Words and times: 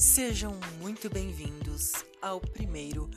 Sejam 0.00 0.58
muito 0.78 1.10
bem-vindos 1.10 1.92
ao 2.22 2.40
primeiro 2.40 3.10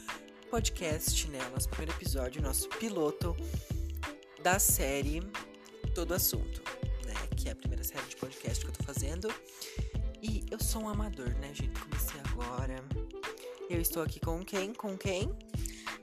podcast, 0.52 1.30
né? 1.30 1.40
Nosso 1.54 1.70
primeiro 1.70 1.94
episódio, 1.94 2.42
nosso 2.42 2.68
piloto 2.72 3.34
da 4.44 4.60
série 4.60 5.22
Todo 5.96 6.14
Assunto, 6.14 6.62
né? 7.06 7.14
Que 7.38 7.48
é 7.48 7.54
a 7.54 7.56
primeira 7.56 7.86
série 7.86 8.06
de 8.06 8.18
podcast 8.18 8.66
que 8.66 8.70
eu 8.70 8.76
tô 8.76 8.84
fazendo. 8.84 9.34
E 10.22 10.44
eu 10.52 10.60
sou 10.60 10.82
um 10.82 10.90
amador, 10.90 11.30
né, 11.36 11.54
gente? 11.54 11.72
Comecei 11.80 12.20
agora. 12.30 12.84
Eu 13.70 13.80
estou 13.80 14.04
aqui 14.04 14.20
com 14.20 14.44
quem? 14.44 14.74
Com 14.74 14.98
quem? 14.98 15.34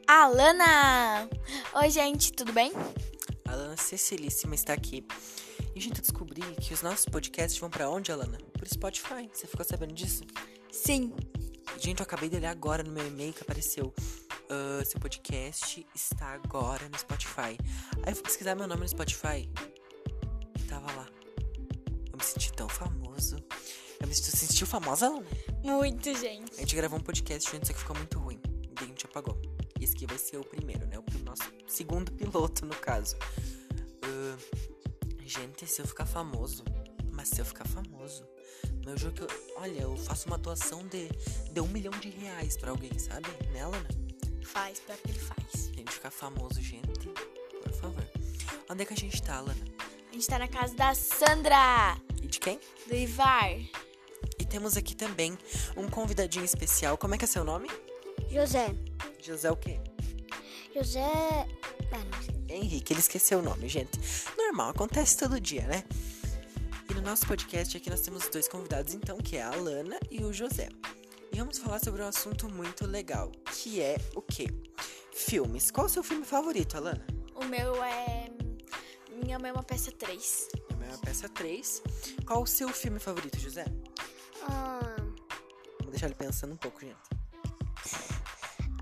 Alana! 0.06 1.28
Oi, 1.74 1.90
gente, 1.90 2.32
tudo 2.32 2.54
bem? 2.54 2.72
Alana 3.46 3.76
Cecilíssima 3.76 4.54
está 4.54 4.72
aqui. 4.72 5.06
E, 5.74 5.80
gente, 5.80 5.98
eu 5.98 6.02
descobri 6.02 6.40
que 6.58 6.72
os 6.72 6.80
nossos 6.80 7.04
podcasts 7.04 7.60
vão 7.60 7.68
pra 7.68 7.90
onde, 7.90 8.10
Alana? 8.10 8.38
Pro 8.54 8.66
Spotify. 8.66 9.28
Você 9.30 9.46
ficou 9.46 9.64
sabendo 9.64 9.92
disso? 9.92 10.24
Sim. 10.72 11.12
Gente, 11.78 12.00
eu 12.00 12.04
acabei 12.04 12.28
de 12.28 12.36
olhar 12.36 12.50
agora 12.50 12.82
no 12.82 12.92
meu 12.92 13.06
e-mail 13.06 13.32
que 13.32 13.42
apareceu. 13.42 13.92
"Ah, 14.48 14.84
seu 14.84 15.00
podcast 15.00 15.86
está 15.94 16.32
agora 16.34 16.88
no 16.88 16.98
Spotify. 16.98 17.56
Aí 18.02 18.12
eu 18.12 18.14
fui 18.14 18.24
pesquisar 18.24 18.54
meu 18.54 18.66
nome 18.66 18.82
no 18.82 18.88
Spotify. 18.88 19.48
E 20.58 20.62
tava 20.64 20.90
lá. 20.92 21.08
Eu 22.12 22.18
me 22.18 22.24
senti 22.24 22.52
tão 22.52 22.68
famoso. 22.68 23.36
Eu 24.00 24.08
me 24.08 24.14
senti, 24.14 24.36
sentiu 24.36 24.66
famosa, 24.66 25.06
Alana? 25.06 25.26
Muito, 25.62 26.14
gente. 26.16 26.54
A 26.56 26.60
gente 26.60 26.74
gravou 26.76 26.98
um 26.98 27.02
podcast 27.02 27.50
junto, 27.50 27.66
só 27.66 27.72
que 27.72 27.78
ficou 27.78 27.96
muito 27.96 28.18
ruim. 28.18 28.40
E 28.80 28.84
a 28.84 28.86
gente 28.86 29.04
apagou. 29.06 29.40
E 29.78 29.84
esse 29.84 29.94
aqui 29.94 30.06
vai 30.06 30.18
ser 30.18 30.38
o 30.38 30.44
primeiro, 30.44 30.86
né? 30.86 30.98
O 30.98 31.04
nosso 31.24 31.42
segundo 31.66 32.10
piloto, 32.12 32.64
no 32.66 32.74
caso. 32.76 33.16
Ah, 34.02 34.36
gente, 35.24 35.66
se 35.66 35.80
eu 35.82 35.86
ficar 35.86 36.06
famoso. 36.06 36.64
Mas 37.20 37.28
se 37.28 37.38
eu 37.38 37.44
ficar 37.44 37.66
famoso. 37.68 38.26
Meu 38.82 38.96
jogo 38.96 39.12
que 39.16 39.22
eu. 39.22 39.28
Olha, 39.56 39.82
eu 39.82 39.94
faço 39.94 40.26
uma 40.26 40.38
doação 40.38 40.86
de, 40.86 41.06
de 41.52 41.60
um 41.60 41.68
milhão 41.68 41.92
de 42.00 42.08
reais 42.08 42.56
pra 42.56 42.70
alguém, 42.70 42.98
sabe? 42.98 43.28
Né, 43.52 43.62
Lana? 43.62 43.88
Faz, 44.42 44.80
pior 44.80 44.96
que 44.96 45.10
ele 45.10 45.18
faz. 45.18 45.68
A 45.70 45.76
gente 45.76 45.92
ficar 45.92 46.10
famoso, 46.10 46.62
gente. 46.62 47.10
Por 47.62 47.72
favor. 47.74 48.02
Onde 48.70 48.82
é 48.82 48.86
que 48.86 48.94
a 48.94 48.96
gente 48.96 49.22
tá, 49.22 49.38
Lana? 49.38 49.62
A 50.08 50.14
gente 50.14 50.26
tá 50.26 50.38
na 50.38 50.48
casa 50.48 50.74
da 50.74 50.94
Sandra, 50.94 52.00
E 52.22 52.26
de 52.26 52.40
quem? 52.40 52.58
do 52.88 52.94
Ivar. 52.96 53.52
E 54.38 54.44
temos 54.46 54.78
aqui 54.78 54.96
também 54.96 55.36
um 55.76 55.90
convidadinho 55.90 56.46
especial. 56.46 56.96
Como 56.96 57.14
é 57.14 57.18
que 57.18 57.24
é 57.26 57.28
seu 57.28 57.44
nome? 57.44 57.68
José. 58.30 58.74
José 59.22 59.50
o 59.50 59.56
quê? 59.56 59.78
José. 60.74 61.02
Ah, 61.92 61.98
não 61.98 62.22
sei. 62.22 62.56
Henrique, 62.56 62.94
ele 62.94 63.00
esqueceu 63.00 63.40
o 63.40 63.42
nome, 63.42 63.68
gente. 63.68 63.90
Normal, 64.38 64.70
acontece 64.70 65.18
todo 65.18 65.38
dia, 65.38 65.66
né? 65.66 65.84
E 66.90 66.94
no 66.94 67.00
nosso 67.02 67.26
podcast 67.26 67.76
aqui 67.76 67.88
nós 67.88 68.00
temos 68.00 68.28
dois 68.28 68.48
convidados, 68.48 68.94
então, 68.94 69.18
que 69.18 69.36
é 69.36 69.42
a 69.42 69.52
Alana 69.52 69.98
e 70.10 70.24
o 70.24 70.32
José. 70.32 70.68
E 71.32 71.36
vamos 71.38 71.58
falar 71.58 71.78
sobre 71.78 72.02
um 72.02 72.06
assunto 72.06 72.48
muito 72.48 72.86
legal, 72.86 73.30
que 73.52 73.80
é 73.80 73.96
o 74.16 74.22
quê? 74.22 74.46
Filmes. 75.12 75.70
Qual 75.70 75.86
o 75.86 75.88
seu 75.88 76.02
filme 76.02 76.24
favorito, 76.24 76.76
Alana? 76.76 77.06
O 77.34 77.44
meu 77.44 77.82
é. 77.84 78.28
Minha 79.22 79.38
mãe 79.38 79.50
é 79.50 79.52
uma 79.52 79.62
peça 79.62 79.92
3. 79.92 80.48
A 80.72 80.76
minha 80.76 80.92
é 80.92 80.96
peça 80.96 81.28
3. 81.28 81.82
Qual 82.26 82.42
o 82.42 82.46
seu 82.46 82.68
filme 82.70 82.98
favorito, 82.98 83.38
José? 83.38 83.64
Ah, 84.48 84.96
Vou 85.82 85.90
deixar 85.90 86.06
ele 86.06 86.14
pensando 86.14 86.54
um 86.54 86.56
pouco, 86.56 86.80
gente. 86.80 86.96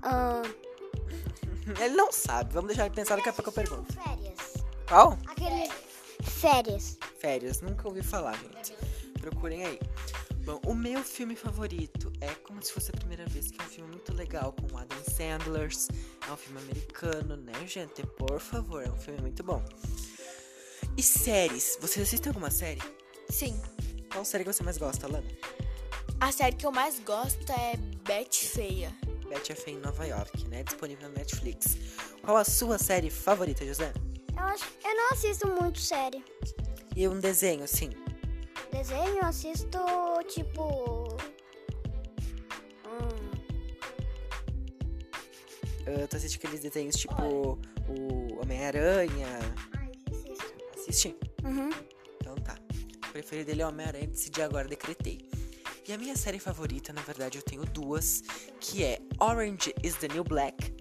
ah, 0.03 0.41
Ele 1.79 1.95
não 1.95 2.11
sabe, 2.11 2.51
vamos 2.53 2.69
deixar 2.69 2.87
ele 2.87 2.95
pensar, 2.95 3.15
daqui 3.17 3.29
a 3.29 3.33
pouco 3.33 3.49
eu 3.49 3.53
pergunto. 3.53 3.93
férias. 3.93 4.39
Qual? 4.87 5.17
Aquele. 5.27 5.69
Férias. 6.23 6.97
Férias, 7.19 7.61
nunca 7.61 7.87
ouvi 7.87 8.01
falar, 8.01 8.37
gente. 8.37 8.73
Procurem 9.19 9.65
aí. 9.65 9.79
Bom, 10.45 10.59
o 10.65 10.73
meu 10.73 11.03
filme 11.03 11.35
favorito 11.35 12.11
é 12.21 12.33
Como 12.35 12.63
Se 12.63 12.71
Fosse 12.71 12.91
a 12.91 12.97
Primeira 12.97 13.25
Vez, 13.27 13.51
que 13.51 13.61
é 13.61 13.63
um 13.63 13.67
filme 13.67 13.91
muito 13.91 14.13
legal 14.13 14.53
com 14.53 14.73
o 14.73 14.77
Adam 14.77 14.97
Sandler. 15.03 15.69
É 16.27 16.31
um 16.31 16.37
filme 16.37 16.59
americano, 16.61 17.35
né, 17.35 17.53
gente? 17.67 18.05
Por 18.17 18.39
favor, 18.39 18.83
é 18.83 18.89
um 18.89 18.97
filme 18.97 19.21
muito 19.21 19.43
bom. 19.43 19.63
E 20.97 21.03
séries? 21.03 21.77
Vocês 21.81 22.07
assistem 22.07 22.29
alguma 22.29 22.49
série? 22.49 22.81
Sim. 23.29 23.61
Qual 24.11 24.25
série 24.25 24.43
que 24.43 24.53
você 24.53 24.63
mais 24.63 24.77
gosta, 24.77 25.07
Lana? 25.07 25.27
A 26.19 26.31
série 26.31 26.55
que 26.55 26.65
eu 26.65 26.71
mais 26.71 26.99
gosto 26.99 27.51
é 27.51 27.77
Beth 28.05 28.33
Feia. 28.33 28.95
Betty 29.29 29.51
é 29.51 29.55
Feia 29.55 29.77
em 29.77 29.79
Nova 29.79 30.05
York, 30.05 30.47
né? 30.47 30.63
Disponível 30.63 31.07
na 31.07 31.15
Netflix. 31.15 31.77
Qual 32.23 32.35
a 32.35 32.43
sua 32.43 32.79
série 32.79 33.11
favorita, 33.11 33.63
José? 33.63 33.93
Eu, 34.35 34.43
acho, 34.43 34.65
eu 34.83 34.95
não 34.95 35.11
assisto 35.11 35.47
muito 35.47 35.79
série. 35.79 36.23
E 36.95 37.07
um 37.07 37.19
desenho, 37.19 37.63
assim. 37.63 37.89
Desenho 38.71 39.17
eu 39.17 39.25
assisto 39.25 39.79
tipo. 40.27 41.07
Hum, 42.85 43.29
Uh, 45.87 46.07
tu 46.07 46.17
assiste 46.17 46.37
aqueles 46.37 46.59
desenhos 46.59 46.95
tipo 46.95 47.15
o 47.87 48.39
Homem-Aranha. 48.41 49.39
ai, 49.75 49.91
assisto. 50.11 50.53
Assiste? 50.75 51.15
Uhum. 51.43 51.69
Então 52.21 52.35
tá. 52.35 52.55
O 53.07 53.11
preferido 53.11 53.47
dele 53.47 53.63
é 53.63 53.65
Homem-Aranha, 53.67 54.05
decidi 54.05 54.39
agora, 54.41 54.67
decretei. 54.67 55.27
E 55.87 55.91
a 55.93 55.97
minha 55.97 56.15
série 56.15 56.37
favorita, 56.37 56.93
na 56.93 57.01
verdade, 57.01 57.39
eu 57.39 57.41
tenho 57.41 57.65
duas, 57.65 58.21
que 58.59 58.83
é 58.83 58.99
Orange 59.19 59.73
is 59.83 59.95
the 59.95 60.07
New 60.09 60.23
Black. 60.23 60.71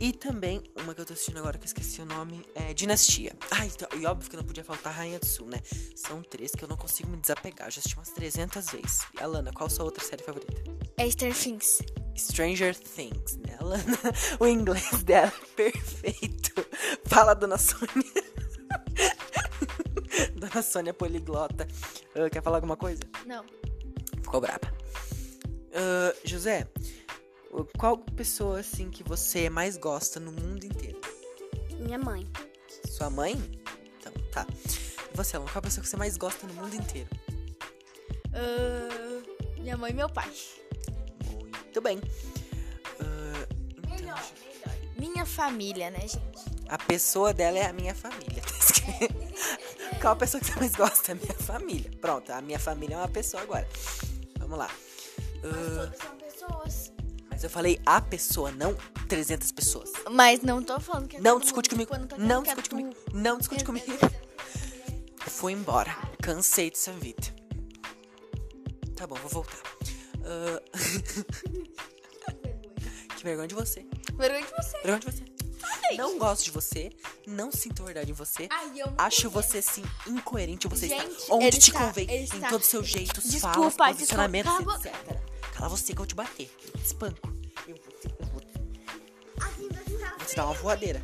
E 0.00 0.12
também, 0.12 0.60
uma 0.82 0.94
que 0.94 1.00
eu 1.00 1.06
tô 1.06 1.12
assistindo 1.12 1.38
agora 1.38 1.56
que 1.56 1.64
eu 1.64 1.68
esqueci 1.68 2.00
o 2.00 2.04
nome, 2.04 2.44
é 2.54 2.74
Dinastia. 2.74 3.32
Ah, 3.50 3.64
então, 3.64 3.88
e 3.98 4.04
óbvio 4.04 4.28
que 4.28 4.36
não 4.36 4.42
podia 4.44 4.64
faltar 4.64 4.92
Rainha 4.92 5.20
do 5.20 5.26
Sul, 5.26 5.46
né? 5.46 5.58
São 5.94 6.20
três 6.22 6.52
que 6.52 6.64
eu 6.64 6.68
não 6.68 6.76
consigo 6.76 7.08
me 7.08 7.16
desapegar, 7.16 7.70
já 7.70 7.78
assisti 7.78 7.96
umas 7.96 8.10
300 8.10 8.70
vezes. 8.70 9.02
E 9.14 9.22
Alana, 9.22 9.52
qual 9.52 9.70
sua 9.70 9.84
outra 9.84 10.04
série 10.04 10.22
favorita? 10.22 10.52
É 10.96 11.08
Stranger 11.08 11.38
Things. 11.38 11.82
Stranger 12.16 12.76
Things, 12.76 13.36
né, 13.36 13.56
Alana? 13.60 13.84
O 14.40 14.46
inglês 14.46 15.02
dela 15.04 15.32
é 15.32 15.46
perfeito. 15.54 16.52
Fala, 17.06 17.34
Dona 17.34 17.56
Sônia. 17.56 17.88
Dona 20.34 20.62
Sônia 20.62 20.92
poliglota. 20.92 21.68
Ah, 22.16 22.28
quer 22.28 22.42
falar 22.42 22.56
alguma 22.56 22.76
coisa? 22.76 23.02
Não. 23.26 23.44
Ficou 24.22 24.40
braba. 24.40 24.72
Ah, 25.72 26.12
José, 26.24 26.66
qual 27.78 27.98
pessoa 27.98 28.58
assim 28.60 28.90
que 28.90 29.04
você 29.04 29.48
mais 29.48 29.76
gosta 29.76 30.18
no 30.18 30.32
mundo 30.32 30.64
inteiro? 30.64 31.00
Minha 31.78 31.98
mãe. 31.98 32.26
Sua 32.90 33.08
mãe? 33.08 33.34
Então, 33.98 34.12
tá. 34.32 34.46
Você, 35.14 35.38
qual 35.38 35.58
a 35.58 35.62
pessoa 35.62 35.82
que 35.82 35.88
você 35.88 35.96
mais 35.96 36.16
gosta 36.16 36.46
no 36.46 36.54
mundo 36.54 36.74
inteiro? 36.74 37.08
Ah, 38.32 39.22
minha 39.60 39.76
mãe 39.76 39.92
e 39.92 39.94
meu 39.94 40.08
pai. 40.08 40.32
Muito 41.30 41.80
bem. 41.80 42.00
Ah, 43.00 43.46
então, 43.78 44.16
Minha 44.96 45.24
família, 45.24 45.90
né, 45.90 46.00
gente? 46.00 46.18
A 46.68 46.78
pessoa 46.78 47.32
dela 47.32 47.58
é 47.58 47.66
a 47.66 47.72
minha 47.72 47.94
família. 47.94 48.42
Qual 50.00 50.12
a 50.12 50.16
pessoa 50.16 50.40
que 50.40 50.46
você 50.46 50.58
mais 50.58 50.74
gosta? 50.74 51.12
A 51.12 51.14
minha 51.14 51.34
família. 51.34 51.90
Pronto, 52.00 52.30
a 52.32 52.40
minha 52.40 52.58
família 52.58 52.96
é 52.96 52.98
uma 52.98 53.08
pessoa 53.08 53.42
agora. 53.42 53.68
Vamos 54.38 54.58
lá. 54.58 54.70
Ah, 55.44 55.90
Todas 55.92 55.98
são 55.98 56.16
pessoas. 56.16 56.93
Mas 57.34 57.42
eu 57.42 57.50
falei 57.50 57.80
a 57.84 58.00
pessoa, 58.00 58.50
não 58.52 58.74
300 59.08 59.50
pessoas. 59.52 59.90
Mas 60.10 60.40
não 60.42 60.62
tô 60.62 60.78
falando 60.78 61.08
que 61.08 61.16
é 61.16 61.20
Não 61.20 61.32
todo 61.34 61.42
discute 61.42 61.70
comigo. 61.70 61.92
tipo, 61.92 62.04
eu 62.04 62.08
tô 62.08 62.16
Não 62.16 62.40
é 62.40 62.44
discute 62.44 62.68
tu. 62.70 62.76
comigo. 62.76 62.96
Não 63.12 63.38
discute 63.38 63.64
comigo. 63.64 63.86
Fui 65.26 65.52
embora. 65.52 65.94
Cansei 66.22 66.70
dessa 66.70 66.92
vida. 66.92 67.22
Tá 68.96 69.06
bom, 69.06 69.16
vou 69.16 69.28
voltar. 69.30 69.58
Ah, 70.24 70.62
que 73.16 73.24
vergonha 73.24 73.48
de 73.48 73.54
você. 73.54 73.86
Vergonha 74.14 74.44
de 74.46 74.52
você. 74.52 74.78
Vergonha 74.82 75.00
de 75.00 75.06
você. 75.10 75.24
Não 75.96 76.18
gosto 76.18 76.44
de 76.44 76.50
você. 76.50 76.90
Não 77.26 77.50
sinto 77.50 77.84
verdade 77.84 78.10
em 78.10 78.14
você. 78.14 78.48
Ai, 78.50 78.66
Acho 78.98 79.30
conheço. 79.30 79.32
você, 79.50 79.62
sim, 79.62 79.82
incoerente. 80.06 80.68
Você 80.68 80.88
Gente, 80.88 81.06
está 81.10 81.34
onde 81.34 81.58
te 81.58 81.70
está- 81.70 81.86
convém. 81.86 82.06
Em 82.08 82.24
está- 82.24 82.48
todos 82.48 82.66
os 82.66 82.70
seus 82.70 82.86
jeitos, 82.86 83.24
Desculpa, 83.24 83.70
falas, 83.70 83.96
posicionamentos, 83.96 84.52
desculpa. 84.52 84.88
Etc. 84.88 85.33
Cala 85.64 85.78
você 85.78 85.86
que 85.86 85.92
eu 85.92 85.96
vou 85.96 86.06
te 86.06 86.14
bater. 86.14 86.50
Eu 86.62 86.72
te 86.72 86.84
espanco. 86.84 87.32
Eu 87.66 87.74
vou 87.76 87.92
te, 87.94 88.06
eu 88.06 88.26
vou 88.26 88.40
te, 88.42 88.52
Assim 89.40 89.68
vai 89.70 89.82
ficar 89.82 90.10
vou 90.18 90.26
te 90.26 90.36
dar 90.36 90.44
uma 90.44 90.54
voadeira. 90.54 91.02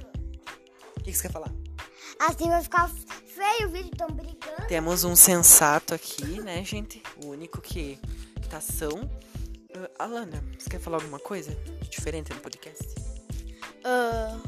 O 0.99 1.03
que, 1.03 1.11
que 1.11 1.17
você 1.17 1.23
quer 1.23 1.33
falar? 1.33 1.51
Assim 2.19 2.47
vai 2.47 2.63
ficar 2.63 2.91
feio 2.91 3.69
o 3.69 3.71
vídeo, 3.71 3.91
tão 3.97 4.09
brigando. 4.09 4.67
Temos 4.69 5.03
um 5.03 5.17
sensato 5.17 5.95
aqui, 5.95 6.43
né, 6.43 6.63
gente? 6.63 7.03
O 7.25 7.29
único 7.29 7.59
que, 7.59 7.99
que 8.43 8.49
tá 8.51 8.61
são. 8.61 9.11
Ah, 9.75 10.05
Alana, 10.05 10.45
você 10.59 10.69
quer 10.69 10.79
falar 10.79 10.99
alguma 10.99 11.19
coisa 11.19 11.57
diferente 11.89 12.31
no 12.35 12.41
podcast? 12.41 12.85
Ah, 13.83 14.39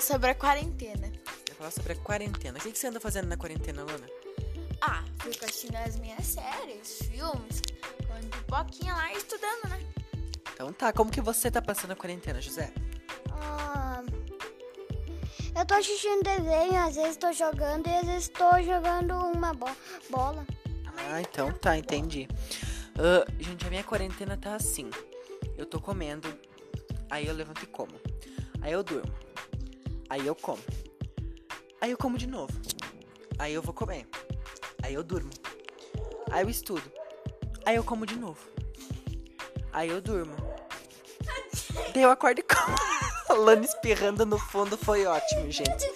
sobre 0.00 0.30
a 0.30 0.34
quarentena. 0.34 1.08
Quer 1.44 1.54
falar 1.54 1.70
sobre 1.70 1.92
a 1.92 1.96
quarentena. 1.96 2.58
O 2.58 2.60
que, 2.60 2.72
que 2.72 2.78
você 2.80 2.88
anda 2.88 2.98
fazendo 2.98 3.28
na 3.28 3.36
quarentena, 3.36 3.82
Alana? 3.82 4.08
Ah, 4.80 5.04
fico 5.20 5.44
assistindo 5.44 5.76
as 5.76 5.94
minhas 6.00 6.26
séries, 6.26 6.98
filmes, 7.04 7.62
com 8.08 8.28
pipoquinha 8.28 8.92
lá 8.92 9.12
e? 9.12 9.22
Então 10.62 10.72
tá, 10.72 10.92
como 10.92 11.10
que 11.10 11.20
você 11.20 11.50
tá 11.50 11.60
passando 11.60 11.90
a 11.90 11.96
quarentena, 11.96 12.40
José? 12.40 12.72
Ah, 13.32 14.00
eu 15.56 15.66
tô 15.66 15.74
assistindo 15.74 16.22
desenho, 16.22 16.78
às 16.78 16.94
vezes 16.94 17.16
tô 17.16 17.32
jogando 17.32 17.88
e 17.88 17.92
às 17.92 18.06
vezes 18.06 18.28
tô 18.28 18.62
jogando 18.62 19.12
uma 19.12 19.52
bo- 19.52 19.76
bola. 20.08 20.46
Ah, 21.10 21.20
então 21.20 21.50
tá, 21.50 21.76
entendi. 21.76 22.28
Ah, 22.96 23.28
gente, 23.40 23.66
a 23.66 23.70
minha 23.70 23.82
quarentena 23.82 24.36
tá 24.36 24.54
assim. 24.54 24.88
Eu 25.58 25.66
tô 25.66 25.80
comendo, 25.80 26.32
aí 27.10 27.26
eu 27.26 27.34
levanto 27.34 27.64
e 27.64 27.66
como. 27.66 27.94
Aí 28.60 28.70
eu 28.70 28.84
durmo. 28.84 29.12
Aí 30.08 30.24
eu 30.24 30.36
como. 30.36 30.62
Aí 31.80 31.90
eu 31.90 31.98
como 31.98 32.16
de 32.16 32.28
novo. 32.28 32.56
Aí 33.36 33.52
eu 33.52 33.62
vou 33.62 33.74
comer. 33.74 34.06
Aí 34.80 34.94
eu 34.94 35.02
durmo. 35.02 35.30
Aí 36.30 36.44
eu 36.44 36.48
estudo. 36.48 36.88
Aí 37.66 37.74
eu 37.74 37.82
como 37.82 38.06
de 38.06 38.14
novo. 38.14 38.38
Aí 39.72 39.88
eu 39.88 40.02
durmo. 40.02 40.36
Daí 41.94 42.02
eu 42.02 42.10
acordo 42.10 42.38
e 42.38 42.42
como. 42.42 42.76
A 43.28 43.34
Lana 43.34 43.64
espirrando 43.64 44.26
no 44.26 44.38
fundo 44.38 44.76
foi 44.76 45.06
ótimo, 45.06 45.50
gente. 45.50 45.90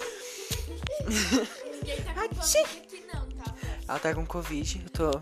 Ninguém 1.74 2.02
tá 2.02 2.14
com 2.14 2.34
Covid 2.36 2.58
aqui 2.62 3.04
não, 3.12 3.28
tá? 3.28 3.54
Ela 3.88 3.98
tá 3.98 4.14
com 4.14 4.26
Covid. 4.26 4.82
Eu 4.84 4.90
tô. 4.90 5.20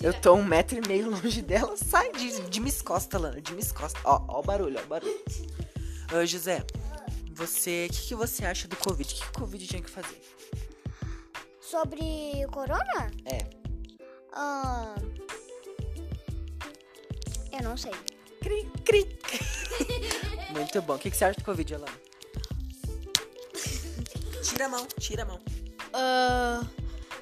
Eu 0.00 0.14
tô 0.14 0.34
um 0.34 0.42
metro 0.42 0.78
e 0.78 0.88
meio 0.88 1.10
longe 1.10 1.42
dela. 1.42 1.76
Sai 1.76 2.10
de, 2.12 2.40
de 2.48 2.60
me 2.60 2.70
escosta, 2.70 3.18
Lana. 3.18 3.40
De 3.40 3.52
me 3.52 3.60
escosta. 3.60 4.00
Ó, 4.04 4.22
ó 4.28 4.40
o 4.40 4.42
barulho, 4.42 4.78
ó 4.78 4.82
o 4.82 4.86
barulho. 4.86 5.20
Ô, 6.12 6.24
José, 6.24 6.64
você. 7.32 7.86
O 7.90 7.94
que, 7.94 8.08
que 8.08 8.14
você 8.14 8.44
acha 8.46 8.66
do 8.66 8.76
Covid? 8.76 9.12
O 9.12 9.14
que, 9.14 9.20
que 9.20 9.28
o 9.28 9.40
Covid 9.40 9.66
tinha 9.66 9.82
que 9.82 9.90
fazer? 9.90 10.22
Sobre 11.60 12.46
corona? 12.50 13.10
É. 13.26 13.44
Ah, 14.32 14.94
eu 17.52 17.62
não 17.62 17.76
sei. 17.76 17.92
Cri, 18.40 18.70
cri. 18.84 19.18
Muito 20.50 20.82
bom. 20.82 20.94
O 20.94 20.98
que, 20.98 21.10
que 21.10 21.16
você 21.16 21.24
acha 21.24 21.38
do 21.38 21.44
Covid, 21.44 21.74
Alana? 21.74 21.92
Tira 24.42 24.66
a 24.66 24.68
mão, 24.68 24.86
tira 24.98 25.22
a 25.22 25.26
mão. 25.26 25.40
Ah, 25.92 26.60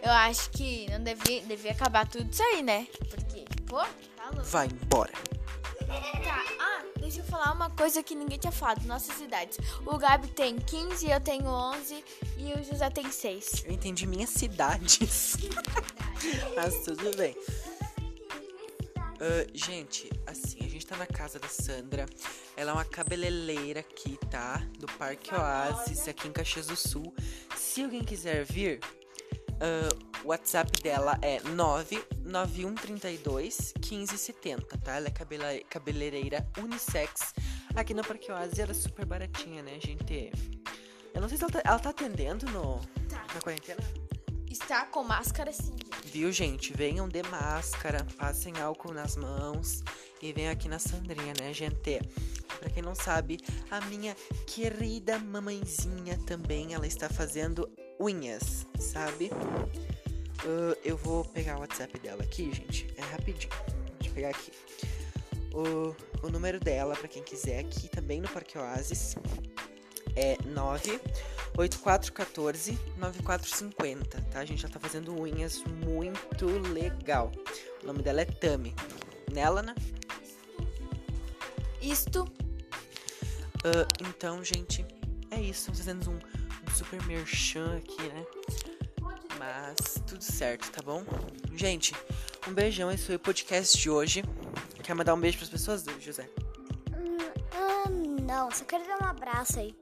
eu 0.02 0.10
acho 0.10 0.50
que 0.50 0.90
não 0.90 1.02
devia, 1.02 1.42
devia 1.42 1.72
acabar 1.72 2.08
tudo 2.08 2.30
isso 2.30 2.42
aí, 2.42 2.62
né? 2.62 2.86
Porque, 3.10 3.44
pô, 3.66 3.78
tá 4.16 4.30
louco. 4.32 4.44
Vai 4.44 4.66
embora. 4.66 5.12
Tá, 5.86 6.44
ah, 6.60 6.82
deixa 6.98 7.20
eu 7.20 7.24
falar 7.24 7.52
uma 7.52 7.70
coisa 7.70 8.02
que 8.02 8.14
ninguém 8.14 8.38
tinha 8.38 8.52
falado. 8.52 8.84
Nossas 8.84 9.20
idades. 9.20 9.58
O 9.86 9.96
Gabi 9.98 10.28
tem 10.28 10.56
15, 10.56 11.10
eu 11.10 11.20
tenho 11.20 11.46
11 11.46 12.04
e 12.36 12.52
o 12.52 12.64
José 12.64 12.90
tem 12.90 13.10
6. 13.10 13.64
Eu 13.66 13.72
entendi 13.72 14.06
minhas 14.06 14.30
cidades. 14.30 15.36
Mas 16.56 16.84
tudo 16.84 17.16
bem. 17.16 17.36
Ah, 19.20 19.46
gente, 19.52 20.08
assim, 20.26 20.58
a 20.64 20.68
gente 20.68 20.86
tá 20.86 20.96
na 20.96 21.06
casa 21.06 21.38
da 21.38 21.48
Sandra. 21.48 22.06
Ela 22.56 22.70
é 22.70 22.74
uma 22.74 22.84
cabeleireira 22.84 23.80
aqui, 23.80 24.16
tá? 24.30 24.62
Do 24.78 24.86
Parque 24.86 25.34
Oasis, 25.34 26.06
aqui 26.08 26.28
em 26.28 26.32
Caxias 26.32 26.66
do 26.68 26.76
Sul. 26.76 27.12
Se 27.56 27.82
alguém 27.82 28.04
quiser 28.04 28.44
vir, 28.44 28.78
ah, 29.60 29.88
o 30.24 30.28
WhatsApp 30.28 30.70
dela 30.82 31.18
é 31.22 31.40
99132 31.40 33.72
1570, 33.80 34.78
tá? 34.78 34.94
Ela 34.96 35.08
é 35.08 35.10
cabela- 35.10 35.60
cabeleireira 35.68 36.46
unissex 36.58 37.34
aqui 37.74 37.92
no 37.94 38.04
Parque 38.04 38.30
Oasis. 38.30 38.58
Ela 38.58 38.70
é 38.70 38.74
super 38.74 39.04
baratinha, 39.04 39.62
né, 39.62 39.78
gente? 39.80 40.30
Eu 41.14 41.20
não 41.20 41.28
sei 41.28 41.36
se 41.38 41.44
ela 41.44 41.52
tá, 41.52 41.60
ela 41.64 41.78
tá 41.78 41.90
atendendo 41.90 42.46
no, 42.52 42.78
Tá. 43.08 43.26
na 43.34 43.40
quarentena. 43.40 43.80
Está 44.48 44.86
com 44.86 45.02
máscara 45.02 45.52
sim. 45.52 45.74
Viu, 46.12 46.32
gente? 46.32 46.72
Venham 46.72 47.06
de 47.06 47.22
máscara, 47.24 48.06
passem 48.16 48.58
álcool 48.58 48.94
nas 48.94 49.14
mãos 49.14 49.82
e 50.22 50.32
venham 50.32 50.50
aqui 50.50 50.66
na 50.66 50.78
Sandrinha, 50.78 51.34
né, 51.38 51.52
gente? 51.52 52.00
Pra 52.58 52.70
quem 52.70 52.82
não 52.82 52.94
sabe, 52.94 53.38
a 53.70 53.80
minha 53.82 54.16
querida 54.46 55.18
mamãezinha 55.18 56.18
também, 56.26 56.72
ela 56.72 56.86
está 56.86 57.10
fazendo 57.10 57.70
unhas, 58.00 58.66
sabe? 58.78 59.30
Ah, 60.44 60.76
eu 60.82 60.96
vou 60.96 61.24
pegar 61.26 61.56
o 61.56 61.60
WhatsApp 61.60 61.98
dela 61.98 62.22
aqui, 62.22 62.50
gente. 62.54 62.86
É 62.96 63.02
rapidinho. 63.02 63.52
Deixa 63.98 64.10
eu 64.10 64.14
pegar 64.14 64.30
aqui. 64.30 64.50
O, 65.52 66.26
o 66.26 66.30
número 66.30 66.58
dela, 66.58 66.96
pra 66.96 67.06
quem 67.06 67.22
quiser, 67.22 67.60
aqui 67.60 67.88
também 67.88 68.20
no 68.20 68.28
Parque 68.28 68.56
Oasis, 68.56 69.14
é 70.18 70.36
98414 70.44 72.76
9450, 72.96 74.20
tá? 74.22 74.40
A 74.40 74.44
gente 74.44 74.60
já 74.60 74.68
tá 74.68 74.80
fazendo 74.80 75.14
unhas 75.14 75.62
muito 75.64 76.46
legal. 76.72 77.30
O 77.82 77.86
nome 77.86 78.02
dela 78.02 78.22
é 78.22 78.24
Tami. 78.24 78.74
Né, 79.32 79.48
Lana? 79.48 79.76
Isto 81.80 82.26
Ah, 83.64 83.86
então, 84.08 84.42
gente, 84.42 84.84
é 85.30 85.40
isso. 85.40 85.70
Estamos 85.70 85.78
fazendo 85.78 86.10
um, 86.10 86.16
um 86.16 86.70
super 86.74 87.00
merchan 87.06 87.76
aqui, 87.76 88.02
né? 88.02 88.26
Mas 89.38 90.02
tudo 90.04 90.22
certo, 90.22 90.68
tá 90.72 90.82
bom? 90.82 91.04
Gente, 91.54 91.94
um 92.48 92.52
beijão. 92.52 92.90
Esse 92.90 93.04
foi 93.04 93.14
o 93.14 93.20
podcast 93.20 93.78
de 93.78 93.88
hoje. 93.88 94.24
Quer 94.82 94.94
mandar 94.94 95.14
um 95.14 95.20
beijo 95.20 95.38
pras 95.38 95.50
pessoas, 95.50 95.84
José? 96.00 96.28
Hum, 96.92 97.18
ah, 97.52 97.88
não, 98.22 98.50
só 98.50 98.64
quero 98.64 98.84
dar 98.84 99.00
um 99.00 99.06
abraço 99.06 99.60
aí. 99.60 99.76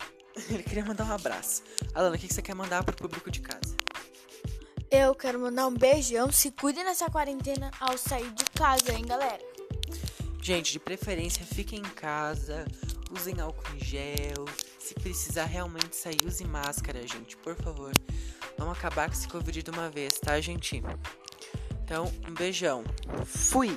Ele 0.50 0.62
queria 0.62 0.84
mandar 0.84 1.04
um 1.04 1.12
abraço. 1.12 1.62
Alana, 1.94 2.16
o 2.16 2.18
que 2.18 2.32
você 2.32 2.42
quer 2.42 2.54
mandar 2.54 2.84
pro 2.84 2.94
público 2.94 3.30
de 3.30 3.40
casa? 3.40 3.76
Eu 4.90 5.14
quero 5.14 5.40
mandar 5.40 5.66
um 5.66 5.74
beijão. 5.74 6.30
Se 6.30 6.50
cuide 6.50 6.82
nessa 6.84 7.10
quarentena 7.10 7.70
ao 7.80 7.98
sair 7.98 8.30
de 8.32 8.44
casa, 8.52 8.92
hein, 8.92 9.04
galera? 9.06 9.42
Gente, 10.40 10.72
de 10.72 10.78
preferência, 10.78 11.44
fiquem 11.44 11.80
em 11.80 11.82
casa, 11.82 12.64
usem 13.10 13.40
álcool 13.40 13.74
em 13.74 13.84
gel. 13.84 14.44
Se 14.78 14.94
precisar 14.94 15.46
realmente 15.46 15.96
sair, 15.96 16.24
use 16.24 16.44
máscara, 16.44 17.00
gente, 17.06 17.36
por 17.38 17.56
favor. 17.56 17.90
Vamos 18.56 18.78
acabar 18.78 19.08
com 19.08 19.14
esse 19.14 19.26
Covid 19.26 19.62
de 19.62 19.70
uma 19.70 19.90
vez, 19.90 20.20
tá, 20.20 20.40
gente? 20.40 20.82
Então, 21.82 22.12
um 22.28 22.34
beijão. 22.34 22.84
Fui! 23.24 23.76